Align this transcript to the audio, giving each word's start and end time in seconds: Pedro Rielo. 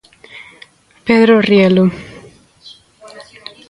Pedro 1.07 1.33
Rielo. 1.47 1.85